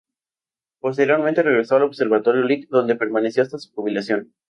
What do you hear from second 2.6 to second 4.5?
donde permaneció hasta su jubilación.